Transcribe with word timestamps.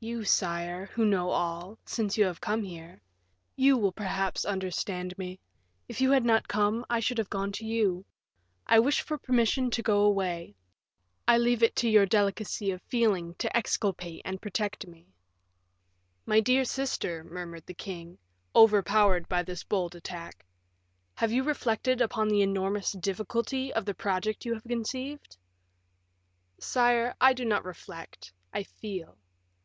"You, 0.00 0.24
sire, 0.24 0.86
who 0.86 1.04
know 1.04 1.28
all, 1.30 1.78
since 1.84 2.16
you 2.16 2.24
have 2.24 2.40
come 2.40 2.62
here; 2.62 3.02
you 3.54 3.76
will, 3.76 3.92
perhaps, 3.92 4.44
understand 4.46 5.16
me. 5.16 5.38
If 5.88 6.00
you 6.00 6.10
had 6.10 6.24
not 6.24 6.48
come, 6.48 6.84
I 6.88 7.00
should 7.00 7.18
have 7.18 7.28
gone 7.30 7.52
to 7.52 7.66
you. 7.66 8.06
I 8.66 8.80
wish 8.80 9.02
for 9.02 9.18
permission 9.18 9.70
to 9.72 9.82
go 9.82 10.00
away. 10.00 10.56
I 11.28 11.36
leave 11.36 11.62
it 11.62 11.76
to 11.76 11.88
your 11.88 12.06
delicacy 12.06 12.70
of 12.70 12.80
feeling 12.88 13.34
to 13.34 13.54
exculpate 13.56 14.22
and 14.24 14.38
to 14.38 14.40
protect 14.40 14.86
me." 14.88 15.12
"My 16.26 16.40
dear 16.40 16.64
sister," 16.64 17.22
murmured 17.22 17.66
the 17.66 17.74
king, 17.74 18.18
overpowered 18.56 19.28
by 19.28 19.42
this 19.42 19.62
bold 19.62 19.94
attack, 19.94 20.46
"have 21.16 21.30
you 21.30 21.44
reflected 21.44 22.00
upon 22.00 22.28
the 22.28 22.40
enormous 22.42 22.92
difficulty 22.92 23.72
of 23.72 23.84
the 23.84 23.94
project 23.94 24.46
you 24.46 24.54
have 24.54 24.64
conceived?" 24.64 25.36
"Sire, 26.58 27.14
I 27.20 27.34
do 27.34 27.44
not 27.44 27.66
reflect, 27.66 28.32
I 28.52 28.62
feel. 28.64 29.18